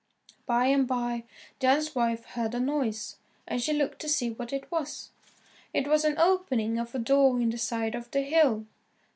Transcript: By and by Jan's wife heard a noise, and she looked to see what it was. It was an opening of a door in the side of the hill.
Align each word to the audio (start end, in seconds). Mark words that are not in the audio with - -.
By 0.47 0.65
and 0.65 0.87
by 0.87 1.25
Jan's 1.59 1.93
wife 1.93 2.25
heard 2.25 2.55
a 2.55 2.59
noise, 2.59 3.17
and 3.47 3.61
she 3.61 3.71
looked 3.71 3.99
to 4.01 4.09
see 4.09 4.31
what 4.31 4.51
it 4.51 4.71
was. 4.71 5.11
It 5.75 5.85
was 5.87 6.03
an 6.05 6.17
opening 6.17 6.79
of 6.79 6.95
a 6.95 6.97
door 6.97 7.39
in 7.39 7.51
the 7.51 7.59
side 7.59 7.93
of 7.93 8.09
the 8.09 8.21
hill. 8.21 8.65